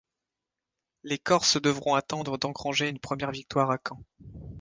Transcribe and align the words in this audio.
Les 1.03 1.19
Corses 1.19 1.61
devront 1.61 1.93
attendre 1.93 2.39
d'engranger 2.39 2.89
une 2.89 2.97
première 2.97 3.29
victoire 3.29 3.69
à 3.69 3.77
Caen. 3.77 3.99